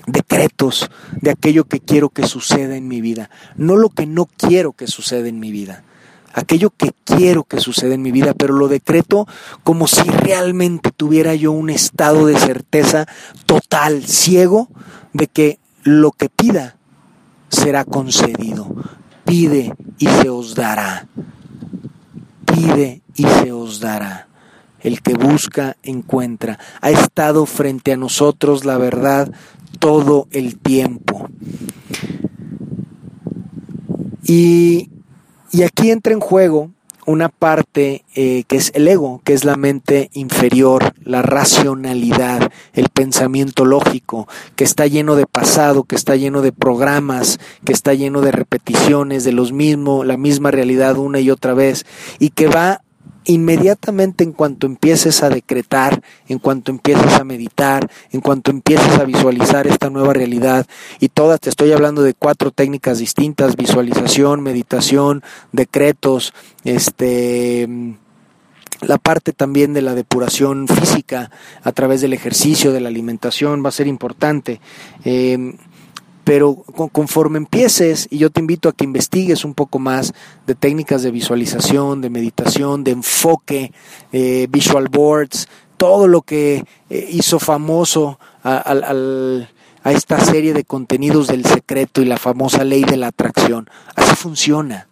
[0.09, 4.73] decretos de aquello que quiero que suceda en mi vida, no lo que no quiero
[4.73, 5.85] que suceda en mi vida
[6.33, 9.27] aquello que quiero que suceda en mi vida, pero lo decreto
[9.65, 13.07] como si realmente tuviera yo un estado de certeza
[13.47, 14.69] total, ciego,
[15.13, 16.77] de que lo que pida
[17.49, 18.75] será concedido.
[19.25, 21.07] Pide y se os dará.
[22.47, 24.29] Pide y se os dará.
[24.81, 26.59] El que busca, encuentra.
[26.81, 29.31] Ha estado frente a nosotros la verdad
[29.79, 31.29] todo el tiempo.
[34.25, 34.91] Y,
[35.53, 36.71] y aquí entra en juego
[37.07, 42.89] una parte eh, que es el ego, que es la mente inferior, la racionalidad, el
[42.89, 48.21] pensamiento lógico, que está lleno de pasado, que está lleno de programas, que está lleno
[48.21, 51.85] de repeticiones de los mismos, la misma realidad una y otra vez,
[52.19, 52.83] y que va
[53.25, 59.05] inmediatamente en cuanto empieces a decretar, en cuanto empieces a meditar, en cuanto empieces a
[59.05, 60.67] visualizar esta nueva realidad,
[61.01, 66.33] y todas, te estoy hablando de cuatro técnicas distintas, visualización, meditación, decretos,
[66.65, 67.69] este
[68.83, 71.31] la parte también de la depuración física
[71.63, 74.61] a través del ejercicio, de la alimentación, va a ser importante.
[75.05, 75.55] Eh,
[76.31, 76.55] pero
[76.93, 80.15] conforme empieces, y yo te invito a que investigues un poco más
[80.47, 83.73] de técnicas de visualización, de meditación, de enfoque,
[84.13, 88.77] eh, visual boards, todo lo que eh, hizo famoso a,
[89.87, 93.69] esta serie de contenidos del secreto y la famosa ley de la atracción.
[93.97, 94.87] Así funciona,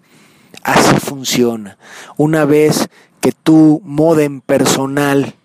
[0.65, 1.79] así funciona.
[2.17, 2.89] Una vez
[3.21, 5.37] que tu modem personal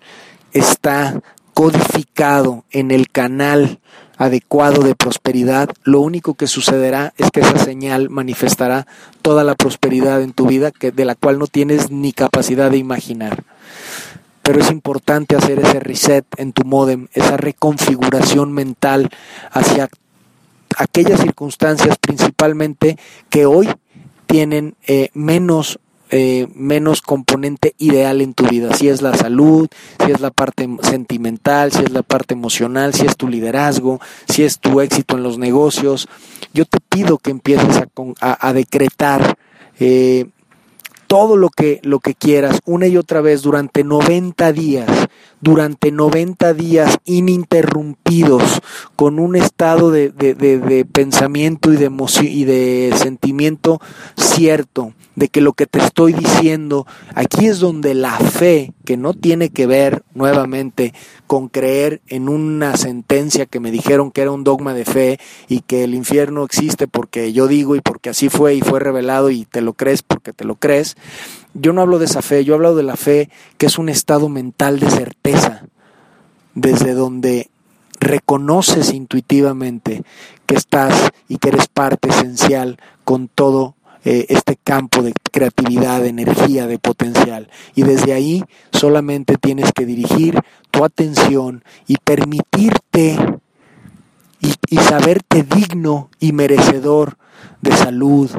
[0.53, 1.21] está
[1.53, 3.79] codificado en el canal
[4.23, 8.87] adecuado de prosperidad, lo único que sucederá es que esa señal manifestará
[9.21, 12.77] toda la prosperidad en tu vida que, de la cual no tienes ni capacidad de
[12.77, 13.43] imaginar.
[14.41, 19.09] Pero es importante hacer ese reset en tu modem, esa reconfiguración mental
[19.51, 19.89] hacia
[20.77, 22.97] aquellas circunstancias principalmente
[23.29, 23.69] que hoy
[24.25, 25.79] tienen eh, menos
[26.15, 28.75] eh, menos componente ideal en tu vida.
[28.75, 29.67] Si es la salud,
[30.05, 34.43] si es la parte sentimental, si es la parte emocional, si es tu liderazgo, si
[34.43, 36.07] es tu éxito en los negocios.
[36.53, 37.81] Yo te pido que empieces
[38.21, 39.37] a, decretar
[39.79, 40.27] eh,
[41.13, 44.89] todo lo que, lo que quieras una y otra vez durante 90 días,
[45.41, 48.63] durante 90 días ininterrumpidos,
[48.95, 51.91] con un estado de, de pensamiento y de,
[52.23, 53.79] y de sentimiento
[54.17, 59.13] cierto de que lo que te estoy diciendo, aquí es donde la fe, que no
[59.13, 60.93] tiene que ver nuevamente
[61.27, 65.61] con creer en una sentencia que me dijeron que era un dogma de fe y
[65.61, 69.45] que el infierno existe porque yo digo y porque así fue y fue revelado y
[69.45, 70.95] te lo crees porque te lo crees,
[71.53, 74.29] yo no hablo de esa fe, yo hablo de la fe que es un estado
[74.29, 75.65] mental de certeza,
[76.55, 77.49] desde donde
[77.99, 80.03] reconoces intuitivamente
[80.45, 86.09] que estás y que eres parte esencial con todo eh, este campo de creatividad, de
[86.09, 87.49] energía, de potencial.
[87.75, 93.17] Y desde ahí solamente tienes que dirigir tu atención y permitirte
[94.41, 97.17] y, y saberte digno y merecedor
[97.61, 98.29] de salud,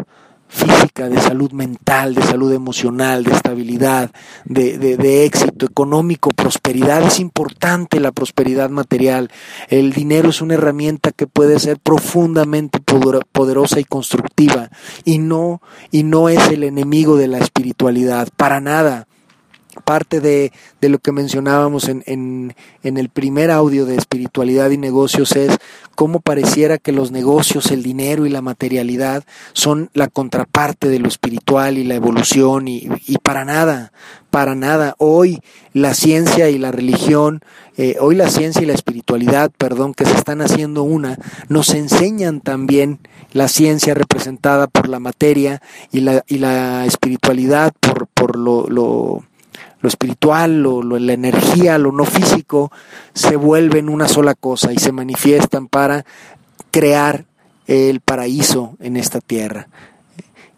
[0.55, 4.11] física, de salud mental, de salud emocional, de estabilidad,
[4.45, 7.03] de, de, éxito económico, prosperidad.
[7.03, 9.31] Es importante la prosperidad material.
[9.69, 14.71] El dinero es una herramienta que puede ser profundamente poderosa y constructiva
[15.05, 19.09] y no, y no es el enemigo de la espiritualidad, para nada
[19.75, 24.79] parte de, de, lo que mencionábamos en, en, en, el primer audio de espiritualidad y
[24.79, 25.57] negocios es
[25.95, 31.09] cómo pareciera que los negocios, el dinero y la materialidad son la contraparte de lo
[31.09, 33.93] espiritual y la evolución y, y para nada,
[34.31, 34.95] para nada.
[34.99, 35.41] Hoy
[35.73, 37.41] la ciencia y la religión,
[37.77, 42.41] eh, hoy la ciencia y la espiritualidad, perdón, que se están haciendo una, nos enseñan
[42.41, 43.01] también
[43.33, 45.61] la ciencia representada por la materia
[45.93, 49.25] y la, y la espiritualidad por, por lo, lo
[49.85, 52.72] lo espiritual, lo, la energía, lo no físico,
[53.12, 56.07] se vuelven una sola cosa y se manifiestan para
[56.70, 57.26] crear
[57.66, 59.68] el paraíso en esta tierra.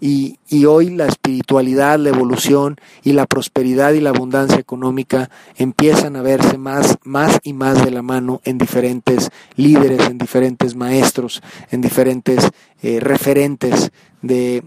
[0.01, 6.15] Y, y, hoy la espiritualidad, la evolución y la prosperidad y la abundancia económica empiezan
[6.15, 11.43] a verse más, más y más de la mano en diferentes líderes, en diferentes maestros,
[11.73, 12.49] en diferentes
[12.81, 13.91] eh, referentes
[14.23, 14.63] de,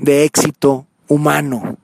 [0.00, 1.76] de éxito humano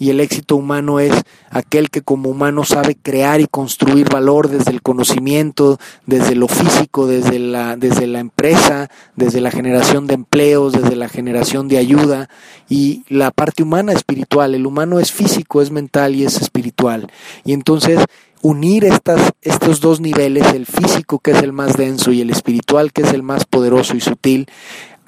[0.00, 1.12] y el éxito humano es
[1.50, 7.06] aquel que como humano sabe crear y construir valor desde el conocimiento, desde lo físico,
[7.06, 12.30] desde la, desde la empresa, desde la generación de empleos, desde la generación de ayuda
[12.66, 14.54] y la parte humana espiritual.
[14.54, 17.12] El humano es físico, es mental y es espiritual.
[17.44, 18.00] Y entonces
[18.40, 22.90] unir estas, estos dos niveles, el físico que es el más denso y el espiritual
[22.94, 24.48] que es el más poderoso y sutil,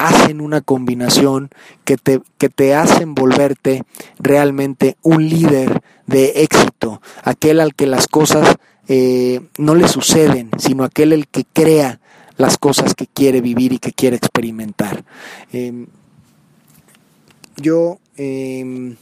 [0.06, 1.50] hacen una combinación
[1.84, 3.84] que te, que te hacen volverte
[4.18, 8.56] realmente un líder de éxito, aquel al que las cosas
[8.88, 12.00] eh, no le suceden, sino aquel el que crea
[12.36, 15.04] las cosas que quiere vivir y que quiere experimentar.
[15.52, 15.86] Em,
[17.56, 18.96] yo em,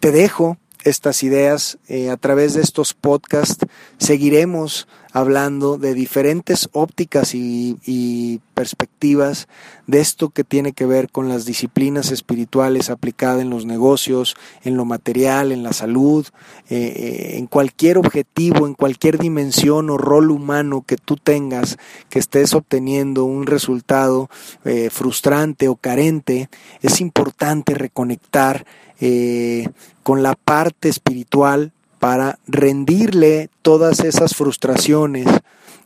[0.00, 3.64] te dejo estas ideas eh, a través de estos podcasts.
[3.98, 9.48] Seguiremos hablando de diferentes ópticas y, perspectivas
[9.88, 14.76] de esto que tiene que ver con las disciplinas espirituales aplicadas en los negocios, en
[14.76, 16.24] lo material, en la salud,
[16.70, 22.20] eh, eh, en cualquier objetivo, en cualquier dimensión o rol humano que tú tengas, que
[22.20, 24.30] estés obteniendo un resultado
[24.90, 26.48] frustrante o carente,
[26.80, 28.66] es importante reconectar
[30.04, 31.72] con la parte espiritual
[32.04, 35.26] para rendirle todas esas frustraciones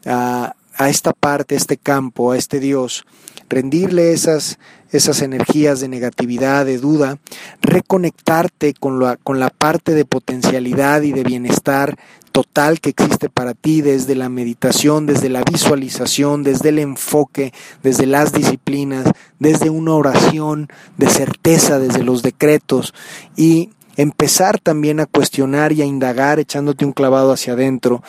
[0.04, 3.04] a, esta parte, a este campo, a este Dios,
[3.48, 4.58] rendirle esas,
[4.90, 7.18] esas energías de negatividad, de duda,
[7.62, 11.96] reconectarte con la, con la parte de potencialidad y de bienestar
[12.32, 17.52] total que existe para ti desde la meditación, desde la visualización, desde el enfoque,
[17.84, 19.06] desde las disciplinas,
[19.38, 22.92] desde una oración de certeza, desde los decretos.
[23.36, 28.03] Y empezar también a cuestionar y a indagar echándote un clavado hacia adentro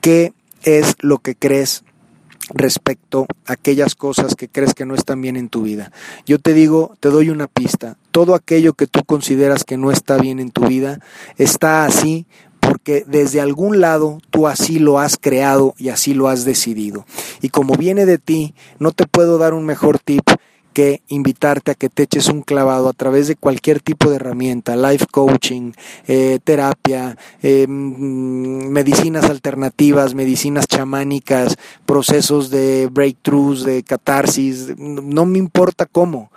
[0.00, 1.84] qué es lo que crees
[2.52, 5.92] respecto a aquellas cosas que crees que no están bien en tu vida.
[6.26, 10.18] Yo te digo, te doy una pista, todo aquello que tú consideras que no está
[10.18, 11.00] bien en tu vida
[11.38, 12.26] está así
[12.58, 17.06] porque desde algún lado tú así lo has creado y así lo has decidido.
[17.40, 20.24] Y como viene de ti, no te puedo dar un mejor tip
[20.76, 24.76] que invitarte a que te eches un clavado a través de cualquier tipo de herramienta,
[24.76, 25.72] life coaching,
[26.06, 31.56] eh, terapia, mm, medicinas alternativas, medicinas chamánicas,
[31.86, 36.30] procesos de breakthroughs, de catarsis, no me importa cómo,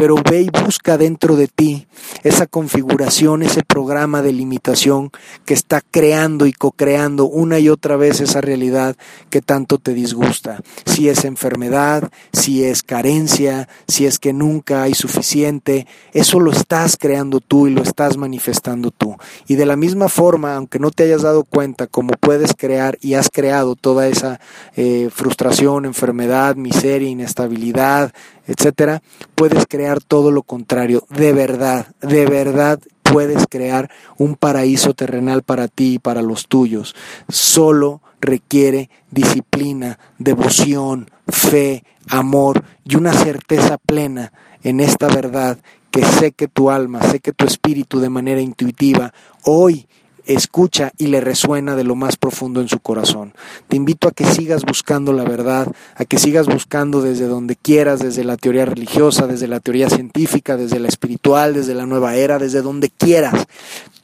[0.00, 1.86] pero ve y busca dentro de ti
[2.22, 5.10] esa configuración, ese programa de limitación
[5.44, 8.96] que está creando y co-creando una y otra vez esa realidad
[9.28, 10.62] que tanto te disgusta.
[10.86, 16.96] Si es enfermedad, si es carencia, si es que nunca hay suficiente, eso lo estás
[16.96, 19.16] creando tú y lo estás manifestando tú.
[19.48, 23.14] Y de la misma forma, aunque no te hayas dado cuenta cómo puedes crear y
[23.14, 24.40] has creado toda esa
[24.76, 28.14] eh, frustración, enfermedad, miseria, inestabilidad,
[28.50, 29.02] etcétera,
[29.36, 31.06] puedes crear todo lo contrario.
[31.08, 36.94] De verdad, de verdad puedes crear un paraíso terrenal para ti y para los tuyos.
[37.28, 44.32] Solo requiere disciplina, devoción, fe, amor y una certeza plena
[44.62, 45.58] en esta verdad
[45.90, 49.12] que sé que tu alma, sé que tu espíritu de manera intuitiva
[49.44, 49.86] hoy
[50.34, 53.34] escucha y le resuena de lo más profundo en su corazón.
[53.68, 58.00] Te invito a que sigas buscando la verdad, a que sigas buscando desde donde quieras,
[58.00, 62.38] desde la teoría religiosa, desde la teoría científica, desde la espiritual, desde la nueva era,
[62.38, 63.46] desde donde quieras.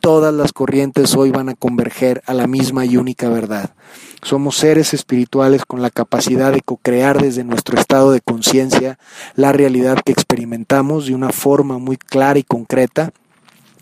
[0.00, 3.70] Todas las corrientes hoy van a converger a la misma y única verdad.
[4.22, 8.98] Somos seres espirituales con la capacidad de co-crear desde nuestro estado de conciencia
[9.34, 13.12] la realidad que experimentamos de una forma muy clara y concreta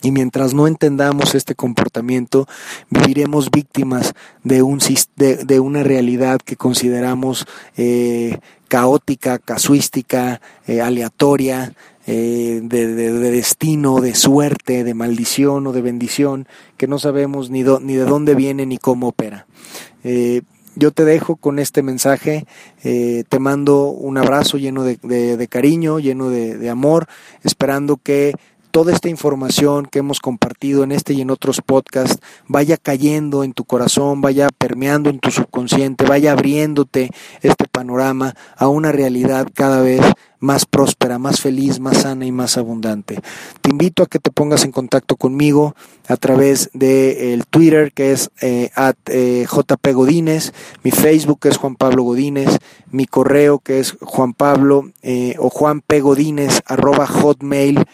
[0.04, 2.46] y mientras no entendamos este comportamiento,
[2.90, 4.78] viviremos víctimas de, un,
[5.16, 7.46] de, una realidad que consideramos
[7.78, 8.38] eh,
[8.68, 11.72] caótica, casuística, eh, aleatoria,
[12.06, 12.86] eh, de,
[13.30, 16.46] destino, de suerte, de maldición o de bendición,
[16.76, 19.46] que no sabemos ni, ni de dónde viene ni cómo opera.
[20.76, 22.46] yo te dejo con este mensaje,
[22.82, 27.06] te mando un abrazo lleno de, cariño, lleno de amor,
[27.42, 28.34] esperando que
[28.74, 33.52] toda esta información que hemos compartido en este y en otros podcasts vaya cayendo en
[33.52, 37.12] tu corazón, vaya permeando en tu subconsciente, vaya abriéndote
[37.42, 40.00] este panorama a una realidad cada vez
[40.40, 43.20] más próspera, más feliz, más sana y más abundante.
[43.60, 45.76] Te invito a que te pongas en contacto conmigo
[46.08, 49.46] a través de el Twitter que es eh, at, eh,
[50.82, 52.58] mi Facebook que es Juan Pablo Godínez,
[52.90, 56.02] mi correo que es Juan Pablo eh, o Juan P.
[56.66, 57.84] Arroba hotmail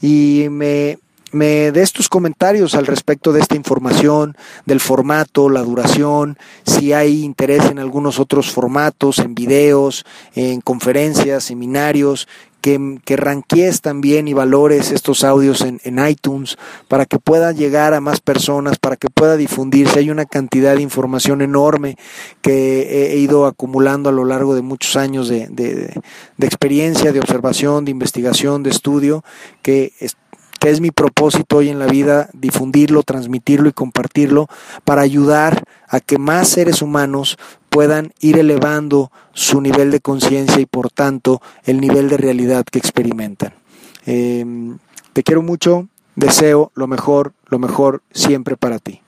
[0.00, 0.98] y me,
[1.32, 4.36] me des tus comentarios al respecto de esta información,
[4.66, 11.44] del formato, la duración, si hay interés en algunos otros formatos, en videos, en conferencias,
[11.44, 12.28] seminarios,
[12.64, 13.18] que, que
[13.82, 16.56] también y valores estos audios en, en iTunes
[16.88, 19.98] para que pueda llegar a más personas, para que pueda difundirse.
[19.98, 21.98] Hay una cantidad de información enorme
[22.40, 25.92] que he ido acumulando a lo largo de muchos años de, de,
[26.38, 29.24] de experiencia, de observación, de investigación, de estudio,
[29.60, 30.16] que es,
[30.58, 34.48] que es mi propósito hoy en la vida, difundirlo, transmitirlo y compartirlo
[34.84, 37.36] para ayudar a que más seres humanos
[37.74, 42.78] puedan ir elevando su nivel de conciencia y por tanto el nivel de realidad que
[42.78, 43.52] experimentan.
[44.06, 44.46] Eh,
[45.12, 49.00] te quiero mucho, deseo lo mejor, lo mejor siempre para ti.